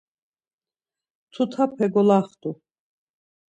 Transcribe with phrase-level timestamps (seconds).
[1.33, 2.49] Tutape golaxtu.